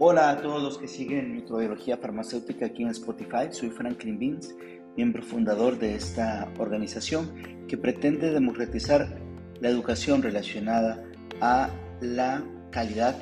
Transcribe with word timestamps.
Hola 0.00 0.30
a 0.30 0.42
todos 0.42 0.60
los 0.60 0.76
que 0.76 0.88
siguen 0.88 1.36
Microbiología 1.36 1.96
Farmacéutica 1.96 2.66
aquí 2.66 2.82
en 2.82 2.88
Spotify. 2.88 3.46
Soy 3.52 3.70
Franklin 3.70 4.18
Beans, 4.18 4.52
miembro 4.96 5.22
fundador 5.22 5.78
de 5.78 5.94
esta 5.94 6.52
organización 6.58 7.30
que 7.68 7.78
pretende 7.78 8.32
democratizar 8.32 9.20
la 9.60 9.68
educación 9.68 10.20
relacionada 10.20 11.00
a 11.40 11.70
la 12.00 12.42
calidad 12.72 13.16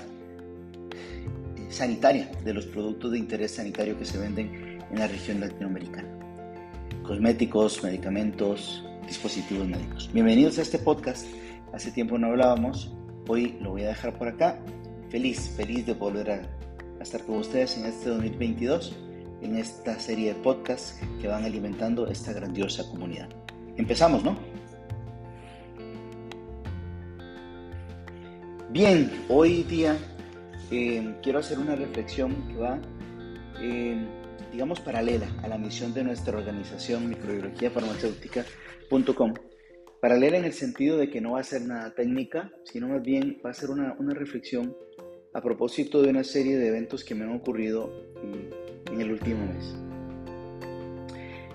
eh, 0.96 1.66
sanitaria 1.68 2.30
de 2.42 2.54
los 2.54 2.64
productos 2.64 3.12
de 3.12 3.18
interés 3.18 3.50
sanitario 3.50 3.98
que 3.98 4.06
se 4.06 4.16
venden 4.16 4.80
en 4.90 4.98
la 4.98 5.08
región 5.08 5.40
latinoamericana. 5.40 6.08
Cosméticos, 7.02 7.84
medicamentos, 7.84 8.82
dispositivos 9.06 9.68
médicos. 9.68 10.08
Bienvenidos 10.10 10.58
a 10.58 10.62
este 10.62 10.78
podcast. 10.78 11.26
Hace 11.74 11.90
tiempo 11.90 12.16
no 12.16 12.28
hablábamos, 12.28 12.94
hoy 13.28 13.58
lo 13.60 13.72
voy 13.72 13.82
a 13.82 13.88
dejar 13.88 14.16
por 14.16 14.28
acá. 14.28 14.58
Feliz, 15.10 15.50
feliz 15.54 15.84
de 15.84 15.92
volver 15.92 16.30
a, 16.30 16.61
estar 17.02 17.24
con 17.24 17.36
ustedes 17.36 17.76
en 17.76 17.86
este 17.86 18.10
2022, 18.10 18.96
en 19.42 19.56
esta 19.56 19.98
serie 19.98 20.34
de 20.34 20.40
podcasts 20.40 21.00
que 21.20 21.28
van 21.28 21.44
alimentando 21.44 22.06
esta 22.06 22.32
grandiosa 22.32 22.88
comunidad. 22.88 23.28
Empezamos, 23.76 24.22
¿no? 24.24 24.36
Bien, 28.70 29.10
hoy 29.28 29.64
día 29.64 29.96
eh, 30.70 31.14
quiero 31.22 31.40
hacer 31.40 31.58
una 31.58 31.76
reflexión 31.76 32.48
que 32.48 32.56
va, 32.56 32.80
eh, 33.60 34.02
digamos, 34.50 34.80
paralela 34.80 35.26
a 35.42 35.48
la 35.48 35.58
misión 35.58 35.92
de 35.92 36.04
nuestra 36.04 36.38
organización 36.38 37.08
Microbiología 37.08 37.70
Farmacéutica.com 37.70 39.34
Paralela 40.02 40.36
en 40.36 40.46
el 40.46 40.52
sentido 40.52 40.96
de 40.96 41.10
que 41.10 41.20
no 41.20 41.34
va 41.34 41.40
a 41.40 41.44
ser 41.44 41.62
nada 41.62 41.94
técnica, 41.94 42.50
sino 42.64 42.88
más 42.88 43.02
bien 43.02 43.40
va 43.46 43.50
a 43.50 43.54
ser 43.54 43.70
una, 43.70 43.94
reflexión 44.14 44.76
a 45.34 45.40
propósito 45.40 46.02
de 46.02 46.10
una 46.10 46.24
serie 46.24 46.56
de 46.58 46.68
eventos 46.68 47.04
que 47.04 47.14
me 47.14 47.24
han 47.24 47.34
ocurrido 47.34 47.90
en, 48.22 49.00
el 49.00 49.12
último 49.12 49.46
mes. 49.46 49.74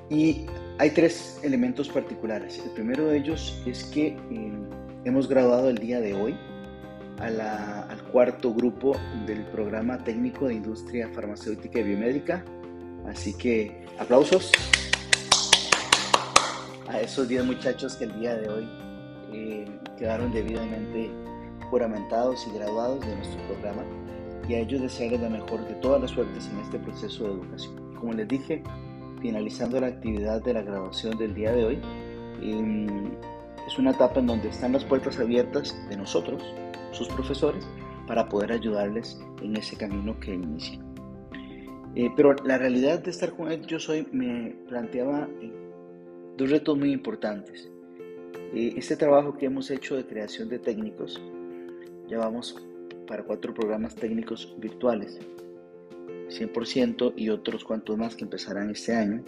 Y 0.09 0.47
hay 0.79 0.89
tres 0.91 1.39
elementos 1.43 1.87
particulares. 1.89 2.59
El 2.65 2.71
primero 2.71 3.05
de 3.05 3.17
ellos 3.17 3.61
es 3.67 3.83
que 3.83 4.07
eh, 4.07 4.51
hemos 5.05 5.27
graduado 5.27 5.69
el 5.69 5.77
día 5.77 5.99
de 6.01 6.13
hoy 6.15 6.35
al 7.19 8.03
cuarto 8.11 8.53
grupo 8.53 8.95
del 9.25 9.43
programa 9.47 10.03
técnico 10.03 10.47
de 10.47 10.55
industria 10.55 11.09
farmacéutica 11.09 11.79
y 11.79 11.83
biomédica. 11.83 12.43
Así 13.07 13.33
que 13.37 13.85
aplausos 13.99 14.51
a 16.87 17.01
esos 17.01 17.27
10 17.27 17.45
muchachos 17.45 17.95
que 17.95 18.05
el 18.05 18.19
día 18.19 18.35
de 18.35 18.49
hoy 18.49 18.67
eh, 19.33 19.65
quedaron 19.97 20.31
debidamente 20.31 21.11
juramentados 21.69 22.47
y 22.47 22.57
graduados 22.57 23.05
de 23.05 23.15
nuestro 23.15 23.41
programa 23.47 23.83
y 24.47 24.53
a 24.55 24.59
ellos 24.59 24.81
desearles 24.81 25.21
la 25.21 25.29
mejor 25.29 25.67
de 25.67 25.73
todas 25.75 26.01
las 26.01 26.11
suertes 26.11 26.49
en 26.51 26.59
este 26.59 26.79
proceso 26.79 27.25
de 27.25 27.33
educación. 27.33 27.95
Como 27.99 28.13
les 28.13 28.27
dije, 28.27 28.63
finalizando 29.21 29.79
la 29.79 29.87
actividad 29.87 30.41
de 30.43 30.53
la 30.53 30.61
graduación 30.61 31.17
del 31.17 31.33
día 31.33 31.51
de 31.51 31.65
hoy, 31.65 31.79
em, 32.41 33.11
es 33.67 33.77
una 33.77 33.91
etapa 33.91 34.19
en 34.19 34.27
donde 34.27 34.49
están 34.49 34.73
las 34.73 34.85
puertas 34.85 35.19
abiertas 35.19 35.75
de 35.89 35.97
nosotros, 35.97 36.41
sus 36.91 37.07
profesores, 37.09 37.67
para 38.07 38.29
poder 38.29 38.53
ayudarles 38.53 39.19
en 39.41 39.57
ese 39.57 39.75
camino 39.75 40.17
que 40.19 40.33
inician. 40.33 40.87
Eh, 41.95 42.09
pero 42.15 42.33
la 42.45 42.57
realidad 42.57 42.99
de 42.99 43.11
estar 43.11 43.35
con 43.35 43.51
ellos 43.51 43.89
hoy 43.89 44.07
me 44.11 44.55
planteaba 44.69 45.27
eh, 45.41 45.51
dos 46.37 46.49
retos 46.49 46.77
muy 46.77 46.91
importantes. 46.91 47.69
Eh, 48.53 48.73
este 48.77 48.95
trabajo 48.95 49.35
que 49.35 49.47
hemos 49.47 49.69
hecho 49.71 49.95
de 49.95 50.05
creación 50.05 50.47
de 50.47 50.59
técnicos, 50.59 51.21
ya 52.07 52.17
vamos 52.17 52.55
para 53.07 53.23
cuatro 53.23 53.53
programas 53.53 53.95
técnicos 53.95 54.55
virtuales, 54.59 55.19
100% 56.29 57.13
y 57.15 57.29
otros 57.29 57.63
cuantos 57.63 57.97
más 57.97 58.15
que 58.15 58.23
empezarán 58.23 58.69
este 58.69 58.95
año. 58.95 59.23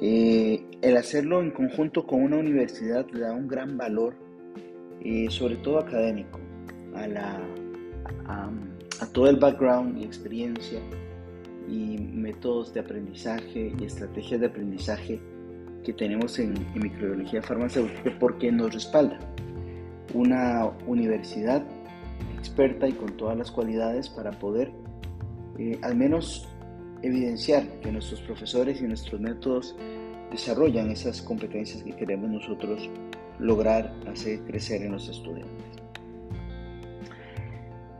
Eh, 0.00 0.64
el 0.82 0.96
hacerlo 0.96 1.40
en 1.40 1.50
conjunto 1.50 2.06
con 2.06 2.22
una 2.22 2.36
universidad 2.36 3.06
le 3.10 3.20
da 3.20 3.32
un 3.32 3.48
gran 3.48 3.76
valor, 3.76 4.14
eh, 5.02 5.26
sobre 5.30 5.56
todo 5.56 5.78
académico, 5.78 6.38
a, 6.94 7.06
la, 7.06 7.40
a, 8.26 8.50
a 9.00 9.06
todo 9.12 9.28
el 9.28 9.36
background 9.36 9.98
y 9.98 10.04
experiencia 10.04 10.80
y 11.68 11.98
métodos 11.98 12.72
de 12.72 12.80
aprendizaje 12.80 13.72
y 13.78 13.84
estrategias 13.84 14.40
de 14.40 14.46
aprendizaje 14.46 15.20
que 15.84 15.92
tenemos 15.92 16.38
en, 16.38 16.54
microbiología 16.74 17.42
farmacéutica 17.42 18.16
porque 18.18 18.50
nos 18.50 18.72
respalda 18.74 19.18
una 20.14 20.66
universidad 20.86 21.62
experta 22.38 22.88
y 22.88 22.92
con 22.92 23.16
todas 23.16 23.36
las 23.36 23.50
cualidades 23.50 24.08
para 24.08 24.30
poder 24.30 24.70
eh, 25.58 25.78
al 25.82 25.96
menos 25.96 26.48
evidenciar 27.02 27.64
que 27.80 27.90
nuestros 27.90 28.20
profesores 28.22 28.80
y 28.80 28.84
nuestros 28.84 29.20
métodos 29.20 29.74
desarrollan 30.30 30.90
esas 30.90 31.20
competencias 31.22 31.82
que 31.82 31.94
queremos 31.96 32.30
nosotros 32.30 32.88
lograr 33.38 33.92
hacer 34.06 34.40
crecer 34.40 34.82
en 34.82 34.92
los 34.92 35.08
estudiantes. 35.08 35.64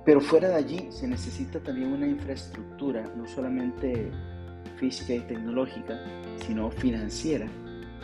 Pero 0.04 0.20
fuera 0.20 0.48
de 0.48 0.54
allí 0.54 0.86
se 0.90 1.06
necesita 1.06 1.60
también 1.60 1.92
una 1.92 2.06
infraestructura, 2.06 3.12
no 3.16 3.26
solamente 3.26 4.10
física 4.76 5.14
y 5.14 5.20
tecnológica, 5.20 6.00
sino 6.46 6.70
financiera, 6.70 7.46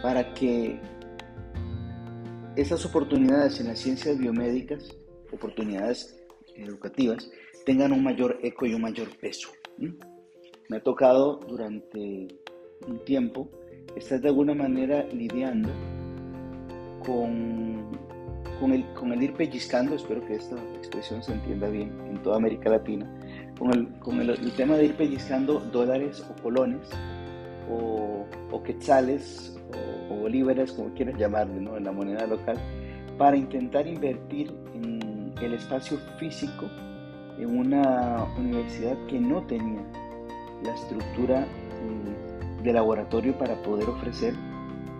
para 0.02 0.34
que 0.34 0.80
esas 2.56 2.84
oportunidades 2.84 3.58
en 3.60 3.68
las 3.68 3.78
ciencias 3.78 4.18
biomédicas, 4.18 4.96
oportunidades 5.32 6.23
educativas, 6.56 7.30
tengan 7.64 7.92
un 7.92 8.02
mayor 8.02 8.38
eco 8.42 8.66
y 8.66 8.74
un 8.74 8.82
mayor 8.82 9.08
peso. 9.18 9.50
Me 10.68 10.76
ha 10.76 10.82
tocado 10.82 11.40
durante 11.48 12.28
un 12.86 13.04
tiempo 13.04 13.50
estar 13.96 14.20
de 14.20 14.28
alguna 14.28 14.54
manera 14.54 15.04
lidiando 15.12 15.70
con, 17.04 17.86
con, 18.60 18.72
el, 18.72 18.84
con 18.94 19.12
el 19.12 19.22
ir 19.22 19.34
pellizcando, 19.34 19.94
espero 19.94 20.24
que 20.26 20.34
esta 20.34 20.56
expresión 20.76 21.22
se 21.22 21.32
entienda 21.32 21.68
bien 21.68 21.92
en 22.08 22.22
toda 22.22 22.36
América 22.36 22.70
Latina, 22.70 23.08
con 23.58 23.72
el, 23.72 23.88
con 24.00 24.20
el, 24.20 24.52
tema 24.52 24.76
de 24.76 24.86
ir 24.86 24.94
pellizcando 24.94 25.60
dólares 25.60 26.24
o 26.30 26.42
colones 26.42 26.88
o, 27.70 28.26
o 28.50 28.62
quetzales 28.62 29.56
o, 30.10 30.16
bolívares, 30.16 30.72
como 30.72 30.92
quieras 30.94 31.18
llamarle, 31.18 31.60
¿no? 31.60 31.76
en 31.76 31.84
la 31.84 31.92
moneda 31.92 32.26
local, 32.26 32.56
para 33.18 33.36
intentar 33.36 33.86
invertir 33.86 34.52
en 34.74 34.93
el 35.44 35.54
espacio 35.54 35.98
físico 36.18 36.66
en 37.38 37.58
una 37.58 38.24
universidad 38.38 38.96
que 39.06 39.20
no 39.20 39.42
tenía 39.42 39.82
la 40.62 40.74
estructura 40.74 41.42
eh, 41.42 42.62
de 42.62 42.72
laboratorio 42.72 43.36
para 43.38 43.60
poder 43.62 43.88
ofrecer 43.88 44.34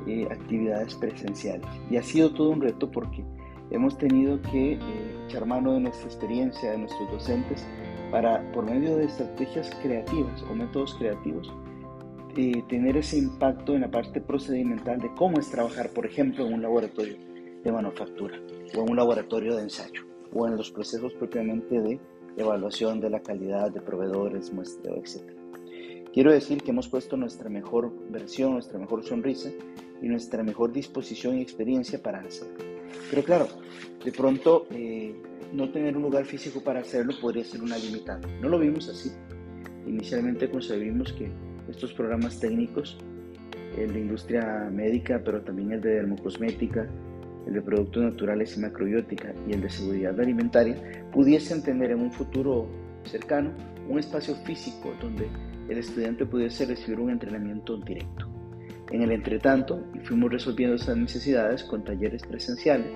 eh, 0.06 0.28
actividades 0.31 0.94
presenciales. 0.94 1.66
Y 1.91 1.97
ha 1.97 2.03
sido 2.03 2.32
todo 2.34 2.50
un 2.50 2.60
reto 2.60 2.91
porque 2.91 3.25
hemos 3.71 3.97
tenido 3.97 4.41
que 4.43 4.75
eh, 4.75 4.78
echar 5.27 5.47
mano 5.47 5.72
de 5.72 5.81
nuestra 5.81 6.06
experiencia, 6.06 6.72
de 6.72 6.78
nuestros 6.78 7.11
docentes, 7.11 7.66
para, 8.11 8.41
por 8.53 8.65
medio 8.65 8.97
de 8.97 9.06
estrategias 9.06 9.71
creativas 9.82 10.43
o 10.43 10.55
métodos 10.55 10.94
creativos, 10.94 11.50
eh, 12.37 12.62
tener 12.69 12.99
ese 12.99 13.16
impacto 13.16 13.75
en 13.75 13.81
la 13.81 13.91
parte 13.91 14.21
procedimental 14.21 15.00
de 15.00 15.12
cómo 15.15 15.38
es 15.38 15.50
trabajar, 15.50 15.88
por 15.91 16.05
ejemplo, 16.05 16.47
en 16.47 16.53
un 16.53 16.62
laboratorio 16.62 17.16
de 17.62 17.72
manufactura 17.72 18.38
o 18.76 18.82
en 18.82 18.91
un 18.91 18.97
laboratorio 18.97 19.56
de 19.56 19.62
ensayo 19.62 20.13
o 20.33 20.47
en 20.47 20.57
los 20.57 20.71
procesos 20.71 21.12
propiamente 21.15 21.81
de 21.81 22.01
evaluación 22.37 23.01
de 23.01 23.11
la 23.11 23.21
calidad 23.21 23.71
de 23.71 23.81
proveedores, 23.81 24.53
muestreo, 24.53 24.97
etc. 24.97 25.23
Quiero 26.12 26.33
decir 26.33 26.62
que 26.62 26.71
hemos 26.71 26.89
puesto 26.89 27.17
nuestra 27.17 27.49
mejor 27.49 27.93
versión, 28.11 28.53
nuestra 28.53 28.79
mejor 28.79 29.05
sonrisa 29.05 29.51
y 30.01 30.09
nuestra 30.09 30.43
mejor 30.43 30.73
disposición 30.73 31.39
y 31.39 31.43
experiencia 31.43 32.03
para 32.03 32.21
hacerlo. 32.21 32.65
Pero 33.11 33.25
claro, 33.25 33.49
de 34.05 34.12
pronto 34.12 34.67
eh, 34.71 35.15
no 35.53 35.71
tener 35.71 35.97
un 35.97 36.03
lugar 36.03 36.25
físico 36.25 36.61
para 36.61 36.81
hacerlo 36.81 37.15
podría 37.20 37.44
ser 37.44 37.62
una 37.62 37.79
limitante. 37.79 38.29
No 38.41 38.49
lo 38.49 38.59
vimos 38.59 38.88
así. 38.88 39.11
Inicialmente 39.87 40.50
concebimos 40.50 41.12
que 41.12 41.31
estos 41.69 41.93
programas 41.93 42.38
técnicos, 42.38 42.99
el 43.77 43.93
de 43.93 44.00
industria 44.00 44.69
médica, 44.73 45.20
pero 45.25 45.43
también 45.43 45.73
el 45.73 45.81
de 45.81 45.91
dermocosmética, 45.91 46.88
el 47.46 47.55
de 47.55 47.62
productos 47.62 48.02
naturales 48.02 48.56
y 48.56 48.61
macrobiótica 48.61 49.35
y 49.49 49.52
el 49.52 49.61
de 49.61 49.70
seguridad 49.70 50.19
alimentaria, 50.19 50.76
pudiesen 51.12 51.62
tener 51.62 51.91
en 51.91 52.00
un 52.00 52.12
futuro 52.12 52.69
cercano 53.05 53.52
un 53.88 53.99
espacio 53.99 54.35
físico 54.37 54.94
donde 55.00 55.29
el 55.69 55.79
estudiante 55.79 56.26
pudiese 56.26 56.67
recibir 56.67 57.00
un 57.00 57.11
entrenamiento 57.11 57.76
directo. 57.79 58.29
En 58.91 59.02
el 59.02 59.12
entretanto, 59.12 59.85
fuimos 60.05 60.31
resolviendo 60.31 60.76
esas 60.76 60.96
necesidades 60.96 61.64
con 61.64 61.85
talleres 61.85 62.23
presenciales 62.23 62.93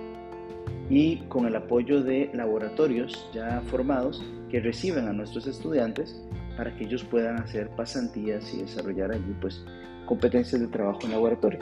y 0.91 1.19
con 1.29 1.47
el 1.47 1.57
apoyo 1.57 2.03
de 2.03 2.31
laboratorios 2.35 3.31
ya 3.33 3.61
formados 3.67 4.23
que 4.51 4.61
reciben 4.61 5.09
a 5.09 5.13
nuestros 5.13 5.47
estudiantes 5.47 6.23
para 6.57 6.75
que 6.77 6.85
ellos 6.85 7.05
puedan 7.05 7.39
hacer 7.39 7.69
pasantías 7.71 8.53
y 8.55 8.63
desarrollar 8.63 9.13
allí 9.13 9.35
pues 9.41 9.65
competencias 10.07 10.61
de 10.61 10.69
trabajo 10.69 11.01
en 11.05 11.13
laboratorio. 11.13 11.61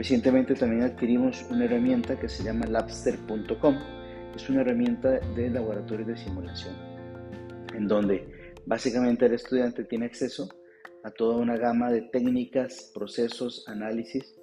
Recientemente 0.00 0.54
también 0.54 0.82
adquirimos 0.82 1.44
una 1.50 1.66
herramienta 1.66 2.18
que 2.18 2.26
se 2.26 2.42
llama 2.42 2.64
labster.com. 2.64 3.76
Es 4.34 4.48
una 4.48 4.62
herramienta 4.62 5.20
de 5.36 5.50
laboratorio 5.50 6.06
de 6.06 6.16
simulación, 6.16 6.74
en 7.74 7.86
donde 7.86 8.26
Básicamente 8.64 9.26
el 9.26 9.34
estudiante 9.34 9.84
tiene 9.84 10.06
acceso 10.06 10.48
a 11.04 11.10
toda 11.10 11.36
una 11.36 11.58
gama 11.58 11.90
de 11.90 12.00
técnicas, 12.00 12.90
procesos, 12.94 13.68
análisis 13.68 14.34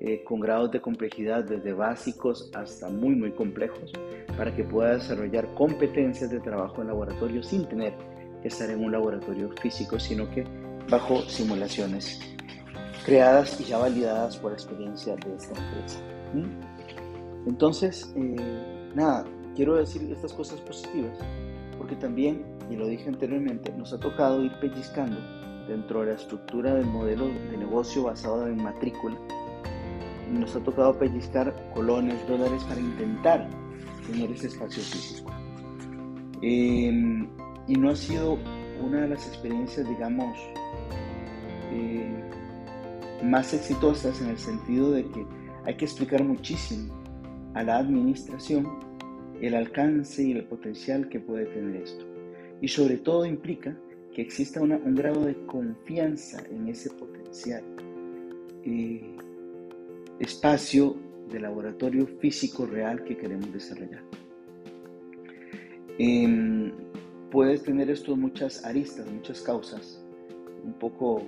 eh, 0.00 0.24
con 0.24 0.40
grados 0.40 0.72
de 0.72 0.80
complejidad 0.80 1.44
desde 1.44 1.72
básicos 1.72 2.50
hasta 2.54 2.88
muy 2.88 3.14
muy 3.14 3.30
complejos 3.30 3.92
para 4.36 4.52
que 4.52 4.64
pueda 4.64 4.94
desarrollar 4.94 5.54
competencias 5.54 6.28
de 6.30 6.40
trabajo 6.40 6.82
en 6.82 6.88
laboratorio 6.88 7.40
sin 7.44 7.68
tener 7.68 7.94
que 8.42 8.48
estar 8.48 8.68
en 8.68 8.82
un 8.82 8.90
laboratorio 8.90 9.48
físico, 9.62 10.00
sino 10.00 10.28
que 10.28 10.44
bajo 10.88 11.22
simulaciones 11.22 12.20
creadas 13.04 13.60
y 13.60 13.64
ya 13.64 13.78
validadas 13.78 14.36
por 14.36 14.52
experiencia 14.52 15.16
de 15.16 15.34
esta 15.34 15.58
empresa. 15.58 16.00
Entonces, 17.46 18.12
eh, 18.16 18.36
nada, 18.94 19.24
quiero 19.54 19.76
decir 19.76 20.10
estas 20.12 20.32
cosas 20.32 20.60
positivas 20.60 21.18
porque 21.78 21.96
también, 21.96 22.44
y 22.68 22.76
lo 22.76 22.86
dije 22.86 23.08
anteriormente, 23.08 23.72
nos 23.72 23.92
ha 23.92 23.98
tocado 23.98 24.42
ir 24.42 24.52
pellizcando 24.60 25.16
dentro 25.68 26.00
de 26.00 26.06
la 26.06 26.12
estructura 26.14 26.74
del 26.74 26.86
modelo 26.86 27.26
de 27.26 27.56
negocio 27.56 28.02
basado 28.02 28.46
en 28.46 28.62
matrícula. 28.62 29.16
Nos 30.30 30.54
ha 30.56 30.60
tocado 30.60 30.98
pellizcar 30.98 31.54
colones, 31.72 32.26
dólares 32.28 32.62
para 32.64 32.80
intentar 32.80 33.48
tener 34.06 34.30
ese 34.32 34.48
espacio 34.48 34.82
físico. 34.82 35.30
Em, 36.42 37.28
y 37.66 37.74
no 37.74 37.90
ha 37.90 37.96
sido 37.96 38.38
una 38.84 39.02
de 39.02 39.08
las 39.08 39.26
experiencias, 39.26 39.88
digamos, 39.88 40.36
más 43.22 43.54
exitosas 43.54 44.20
en 44.20 44.28
el 44.28 44.38
sentido 44.38 44.92
de 44.92 45.04
que 45.04 45.26
hay 45.64 45.76
que 45.76 45.84
explicar 45.84 46.24
muchísimo 46.24 46.94
a 47.54 47.62
la 47.62 47.78
administración 47.78 48.88
el 49.40 49.54
alcance 49.54 50.22
y 50.22 50.32
el 50.32 50.44
potencial 50.44 51.08
que 51.08 51.20
puede 51.20 51.46
tener 51.46 51.82
esto. 51.82 52.04
Y 52.60 52.68
sobre 52.68 52.96
todo 52.96 53.24
implica 53.24 53.76
que 54.12 54.22
exista 54.22 54.60
un 54.60 54.94
grado 54.94 55.24
de 55.24 55.36
confianza 55.46 56.42
en 56.50 56.68
ese 56.68 56.90
potencial. 56.90 57.62
Eh, 58.64 59.16
espacio 60.18 60.96
de 61.30 61.40
laboratorio 61.40 62.06
físico 62.06 62.66
real 62.66 63.04
que 63.04 63.16
queremos 63.16 63.52
desarrollar. 63.52 64.02
Em, 65.98 66.72
puedes 67.30 67.62
tener 67.62 67.90
esto 67.90 68.16
muchas 68.16 68.64
aristas, 68.64 69.06
muchas 69.10 69.40
causas. 69.42 70.04
Un 70.64 70.72
poco 70.74 71.22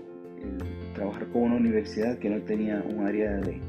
trabajar 0.94 1.26
con 1.28 1.42
una 1.42 1.56
universidad 1.56 2.18
que 2.18 2.30
no 2.30 2.40
tenía 2.42 2.84
un 2.88 3.06
área 3.06 3.36
de, 3.38 3.60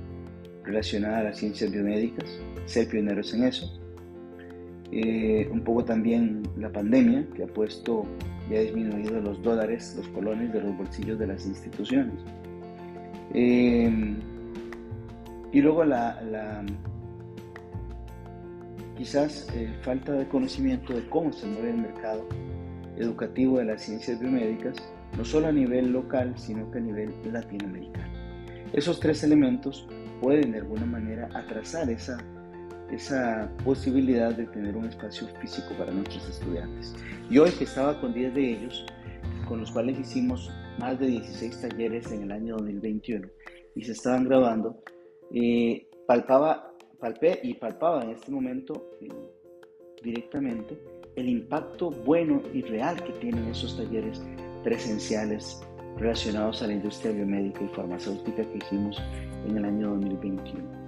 relacionada 0.64 1.20
a 1.20 1.24
las 1.24 1.38
ciencias 1.38 1.72
biomédicas, 1.72 2.26
ser 2.66 2.88
pioneros 2.88 3.34
en 3.34 3.44
eso. 3.44 3.80
Eh, 4.92 5.48
un 5.52 5.62
poco 5.62 5.86
también 5.86 6.44
la 6.58 6.70
pandemia 6.70 7.26
que 7.34 7.44
ha 7.44 7.48
puesto 7.48 8.06
y 8.50 8.56
ha 8.56 8.60
disminuido 8.62 9.22
los 9.22 9.42
dólares, 9.42 9.94
los 9.98 10.08
colones 10.10 10.52
de 10.52 10.62
los 10.62 10.78
bolsillos 10.78 11.18
de 11.18 11.28
las 11.28 11.46
instituciones. 11.46 12.16
Eh, 13.34 13.90
y 15.54 15.62
luego 15.62 15.86
la, 15.86 16.64
quizás 18.98 19.48
eh, 19.56 19.74
falta 19.82 20.14
de 20.14 20.28
conocimiento 20.28 20.94
de 20.94 21.08
cómo 21.08 21.32
se 21.32 21.46
mueve 21.48 21.72
el 21.72 21.78
mercado 21.78 22.28
educativo 22.98 23.60
de 23.60 23.66
las 23.66 23.82
ciencias 23.82 24.20
biomédicas, 24.20 24.76
no 25.18 25.26
solo 25.26 25.48
a 25.48 25.52
nivel 25.52 25.92
local, 25.92 26.34
sino 26.38 26.70
que 26.72 26.78
a 26.78 26.82
nivel 26.82 27.14
latinoamericano. 27.32 28.12
Esos 28.74 29.00
tres 29.00 29.24
elementos 29.24 29.88
pueden 30.22 30.52
de 30.52 30.60
alguna 30.60 30.86
manera 30.86 31.30
atrasar 31.34 31.90
esa, 31.90 32.18
esa 32.92 33.52
posibilidad 33.64 34.34
de 34.34 34.46
tener 34.48 34.78
un 34.78 34.86
espacio 34.86 35.28
físico 35.42 35.74
para 35.78 35.92
nuestros 35.92 36.30
estudiantes. 36.30 36.96
Y 37.30 37.38
hoy 37.38 37.52
que 37.52 37.66
estaba 37.66 38.00
con 38.00 38.14
10 38.14 38.34
de 38.34 38.52
ellos, 38.52 38.86
con 39.48 39.60
los 39.60 39.72
cuales 39.72 40.00
hicimos 40.00 40.50
más 40.80 41.00
de 41.00 41.08
16 41.08 41.62
talleres 41.62 42.12
en 42.12 42.24
el 42.24 42.32
año 42.32 42.56
2021 42.58 43.28
y 43.76 43.84
se 43.84 43.92
estaban 43.92 44.24
grabando, 44.26 44.82
eh, 45.34 45.88
palpaba, 46.08 46.74
palpé 47.00 47.40
y 47.44 47.56
palpaba 47.56 48.04
en 48.04 48.12
este 48.12 48.32
momento 48.32 48.92
eh, 49.02 49.10
directamente 50.04 50.78
el 51.16 51.30
impacto 51.30 51.92
bueno 51.92 52.42
y 52.54 52.62
real 52.62 53.04
que 53.04 53.12
tienen 53.14 53.46
esos 53.48 53.76
talleres 53.78 54.22
presenciales 54.64 55.62
relacionados 55.98 56.62
a 56.62 56.68
la 56.68 56.74
industria 56.74 57.12
biomédica 57.12 57.64
y 57.64 57.68
farmacéutica 57.70 58.44
que 58.44 58.58
hicimos 58.58 59.02
en 59.46 59.58
el 59.58 59.66
año 59.66 59.90
2021. 59.92 60.82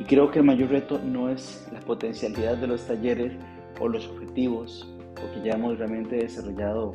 Y 0.00 0.04
creo 0.04 0.30
que 0.30 0.40
el 0.40 0.44
mayor 0.44 0.70
reto 0.70 0.98
no 0.98 1.30
es 1.30 1.66
la 1.72 1.80
potencialidad 1.80 2.58
de 2.58 2.66
los 2.66 2.86
talleres 2.86 3.32
o 3.80 3.88
los 3.88 4.06
objetivos, 4.08 4.88
porque 5.14 5.42
ya 5.44 5.54
hemos 5.54 5.78
realmente 5.78 6.16
desarrollado 6.16 6.94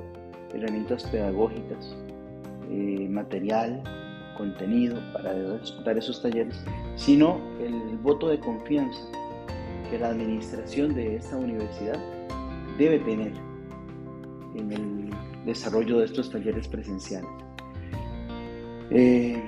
herramientas 0.53 1.03
pedagógicas, 1.05 1.95
eh, 2.69 3.07
material, 3.09 3.81
contenido 4.37 4.99
para 5.13 5.33
dar 5.83 5.97
esos 5.97 6.21
talleres, 6.21 6.63
sino 6.95 7.39
el 7.59 7.97
voto 7.97 8.29
de 8.29 8.39
confianza 8.39 9.01
que 9.89 9.99
la 9.99 10.09
administración 10.09 10.93
de 10.95 11.17
esta 11.17 11.35
universidad 11.37 11.99
debe 12.77 12.99
tener 12.99 13.33
en 14.55 14.71
el 14.71 15.09
desarrollo 15.45 15.99
de 15.99 16.05
estos 16.05 16.29
talleres 16.29 16.67
presenciales. 16.67 17.29
Eh, 18.91 19.41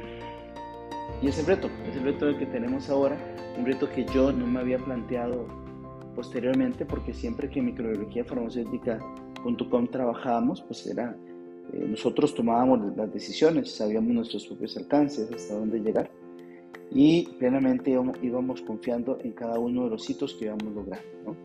y 1.21 1.27
ese 1.27 1.43
reto, 1.43 1.69
es 1.89 1.95
el 1.95 2.03
reto 2.03 2.37
que 2.37 2.45
tenemos 2.45 2.89
ahora, 2.89 3.17
un 3.57 3.65
reto 3.65 3.89
que 3.89 4.05
yo 4.05 4.31
no 4.31 4.47
me 4.47 4.59
había 4.59 4.77
planteado 4.79 5.47
posteriormente, 6.15 6.85
porque 6.85 7.13
siempre 7.13 7.49
que 7.49 7.61
microbiología 7.61 8.23
farmacéutica.com 8.25 9.87
trabajábamos, 9.87 10.61
pues 10.61 10.85
era, 10.87 11.15
eh, 11.73 11.85
nosotros 11.89 12.33
tomábamos 12.35 12.95
las 12.95 13.11
decisiones, 13.13 13.71
sabíamos 13.71 14.13
nuestros 14.13 14.45
propios 14.47 14.77
alcances, 14.77 15.31
hasta 15.31 15.55
dónde 15.55 15.79
llegar, 15.79 16.09
y 16.91 17.25
plenamente 17.39 17.91
íbamos, 18.21 18.61
confiando 18.61 19.17
en 19.23 19.31
cada 19.31 19.57
uno 19.57 19.85
de 19.85 19.89
los 19.91 20.09
hitos 20.09 20.35
que 20.35 20.45
íbamos 20.45 20.73
logrando. 20.73 21.07
¿no? 21.25 21.35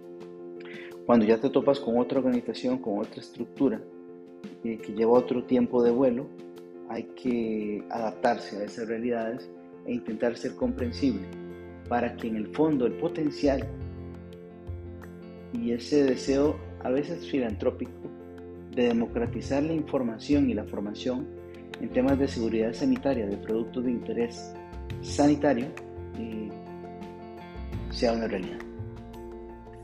Cuando 1.07 1.25
ya 1.25 1.41
te 1.41 1.49
topas 1.49 1.81
con 1.81 1.99
otra 1.99 2.19
organización, 2.19 2.79
con 2.79 2.99
otra 2.99 3.21
estructura, 3.21 3.81
que 4.77 4.93
lleva 4.93 5.13
otro 5.13 5.45
tiempo 5.45 5.83
de 5.83 5.91
vuelo, 5.91 6.27
hay 6.89 7.05
que 7.15 7.83
adaptarse 7.91 8.59
a 8.59 8.65
esas 8.65 8.89
realidades 8.89 9.51
e 9.87 9.95
intentar 9.95 10.37
ser 10.37 10.55
comprensible 10.55 11.27
para 11.89 12.15
que 12.17 12.29
en 12.29 12.37
el 12.37 12.49
fondo 12.49 12.87
el 12.87 12.93
potencial 12.95 13.67
y 15.53 15.73
ese 15.73 16.05
deseo 16.05 16.57
a 16.85 16.91
veces 16.91 17.27
filantrópico 17.31 17.93
de 18.75 18.89
democratizar 18.89 19.63
la 19.63 19.73
información 19.73 20.51
y 20.51 20.55
la 20.55 20.65
formación 20.65 21.27
en 21.81 21.89
temas 21.91 22.19
de 22.19 22.29
seguridad 22.29 22.73
sanitaria 22.73 23.27
de 23.27 23.37
productos 23.37 23.85
de 23.85 23.91
interés 23.91 24.55
sanitario 25.01 25.67
eh, 26.19 26.49
sea 27.91 28.13
una 28.13 28.27
realidad. 28.27 28.59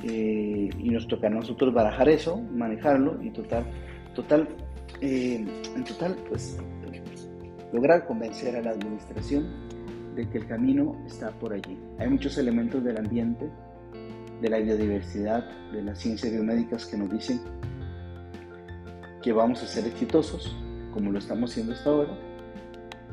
Eh, 0.03 0.69
y 0.79 0.91
nos 0.91 1.09
toca 1.09 1.29
a 1.29 1.31
nosotros 1.31 1.73
barajar 1.73 2.09
eso, 2.09 2.41
manejarlo 2.53 3.23
y 3.23 3.31
total, 3.31 3.65
total, 4.15 4.49
eh, 5.01 5.45
en 5.75 5.85
total, 5.85 6.17
pues 6.29 6.59
lograr 7.73 8.07
convencer 8.07 8.57
a 8.57 8.63
la 8.63 8.71
administración 8.71 9.47
de 10.15 10.29
que 10.31 10.39
el 10.39 10.47
camino 10.47 11.03
está 11.07 11.31
por 11.39 11.53
allí. 11.53 11.77
Hay 11.99 12.09
muchos 12.09 12.39
elementos 12.39 12.85
del 12.85 12.99
ambiente, 12.99 13.51
de 14.41 14.49
la 14.49 14.59
biodiversidad, 14.59 15.45
de 15.73 15.83
las 15.83 15.99
ciencias 15.99 16.33
biomédicas 16.33 16.87
que 16.87 16.97
nos 16.97 17.11
dicen 17.11 17.41
que 19.23 19.33
vamos 19.33 19.63
a 19.63 19.67
ser 19.67 19.87
exitosos, 19.87 20.55
como 20.93 21.11
lo 21.11 21.19
estamos 21.19 21.51
haciendo 21.51 21.73
hasta 21.73 21.91
ahora, 21.91 22.19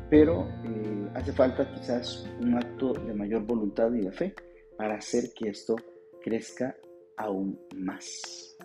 pero 0.09 0.47
eh, 0.65 1.09
hace 1.15 1.31
falta 1.31 1.71
quizás 1.73 2.27
un 2.39 2.55
acto 2.55 2.93
de 2.93 3.13
mayor 3.13 3.43
voluntad 3.43 3.91
y 3.93 4.01
de 4.01 4.11
fe 4.11 4.35
para 4.77 4.95
hacer 4.95 5.31
que 5.33 5.49
esto 5.49 5.75
crezca 6.21 6.75
aún 7.17 7.59
más. 7.75 8.57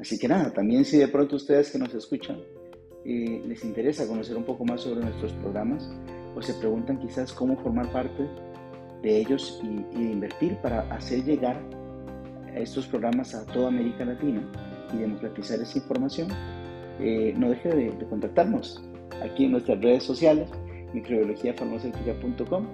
Así 0.00 0.18
que 0.18 0.28
nada, 0.28 0.50
también 0.52 0.84
si 0.84 0.96
de 0.96 1.08
pronto 1.08 1.36
ustedes 1.36 1.70
que 1.70 1.78
nos 1.78 1.94
escuchan 1.94 2.38
eh, 3.04 3.42
les 3.46 3.64
interesa 3.64 4.06
conocer 4.06 4.36
un 4.36 4.44
poco 4.44 4.64
más 4.64 4.80
sobre 4.80 5.00
nuestros 5.00 5.32
programas 5.34 5.90
o 6.34 6.40
se 6.40 6.54
preguntan 6.54 6.98
quizás 6.98 7.32
cómo 7.32 7.56
formar 7.58 7.90
parte 7.92 8.26
de 9.02 9.18
ellos 9.18 9.60
y, 9.62 9.96
invertir 9.96 10.56
para 10.56 10.80
hacer 10.94 11.24
llegar 11.24 11.60
estos 12.54 12.86
programas 12.86 13.34
a 13.34 13.44
toda 13.46 13.68
América 13.68 14.04
Latina 14.04 14.42
y 14.92 14.98
democratizar 14.98 15.60
esa 15.60 15.78
información, 15.78 16.28
eh, 16.98 17.34
no 17.36 17.50
deje 17.50 17.68
de, 17.68 18.06
contactarnos 18.08 18.82
aquí 19.22 19.44
en 19.44 19.52
nuestras 19.52 19.80
redes 19.80 20.02
sociales, 20.02 20.50
microbiologiafarmacéutica.com, 20.92 22.66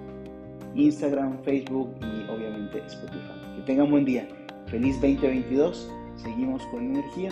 Instagram, 0.75 1.43
Facebook 1.43 1.89
y 2.01 2.29
obviamente 2.29 2.79
Spotify. 2.87 3.55
Que 3.55 3.61
tengan 3.65 3.91
buen 3.91 4.05
día. 4.05 4.27
Feliz 4.67 4.95
2022. 4.95 5.89
Seguimos 6.17 6.63
con 6.67 6.83
energía. 6.83 7.29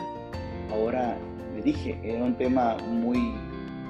Ahora 0.72 1.18
le 1.56 1.62
dije, 1.62 2.00
era 2.04 2.24
un 2.24 2.36
tema 2.38 2.78
muy 2.90 3.34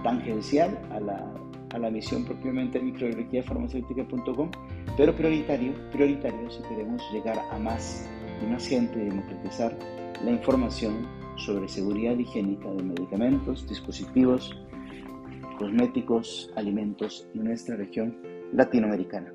tangencial 0.03 0.77
a 0.91 0.99
la, 0.99 1.33
a 1.73 1.77
la 1.79 1.89
misión 1.89 2.25
propiamente 2.25 2.79
de 2.79 2.85
microbiologiafarmacéutica.com, 2.85 4.49
pero 4.97 5.15
prioritario, 5.15 5.73
prioritario 5.91 6.49
si 6.49 6.61
queremos 6.63 7.01
llegar 7.11 7.39
a 7.51 7.59
más 7.59 8.07
y 8.41 8.51
más 8.51 8.67
gente 8.67 8.99
y 8.99 9.09
democratizar 9.09 9.77
la 10.23 10.31
información 10.31 11.07
sobre 11.37 11.67
seguridad 11.67 12.17
higiénica 12.17 12.69
de 12.69 12.83
medicamentos, 12.83 13.67
dispositivos, 13.67 14.55
cosméticos, 15.57 16.51
alimentos 16.55 17.27
en 17.33 17.45
nuestra 17.45 17.75
región 17.75 18.15
latinoamericana. 18.53 19.33